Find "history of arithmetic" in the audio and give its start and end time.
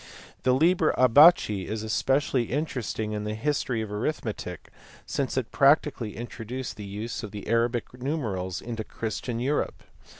3.35-4.69